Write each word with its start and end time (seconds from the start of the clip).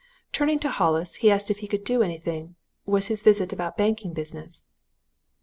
Turning 0.33 0.57
to 0.57 0.67
Hollis, 0.71 1.17
he 1.21 1.29
asked 1.29 1.51
if 1.51 1.59
he 1.59 1.67
could 1.67 1.83
do 1.83 2.01
anything 2.01 2.55
was 2.87 3.05
his 3.05 3.21
visit 3.21 3.53
about 3.53 3.77
banking 3.77 4.13
business? 4.15 4.69